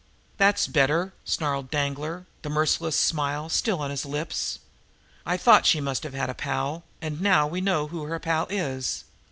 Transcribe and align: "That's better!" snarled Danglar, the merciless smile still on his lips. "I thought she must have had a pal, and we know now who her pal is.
"That's 0.37 0.65
better!" 0.65 1.13
snarled 1.25 1.69
Danglar, 1.69 2.25
the 2.41 2.49
merciless 2.49 2.95
smile 2.95 3.49
still 3.49 3.79
on 3.83 3.91
his 3.91 4.03
lips. 4.03 4.57
"I 5.27 5.37
thought 5.37 5.67
she 5.67 5.79
must 5.79 6.01
have 6.01 6.15
had 6.15 6.27
a 6.27 6.33
pal, 6.33 6.81
and 7.03 7.17
we 7.17 7.21
know 7.61 7.83
now 7.83 7.87
who 7.89 8.05
her 8.05 8.17
pal 8.17 8.47
is. 8.49 9.03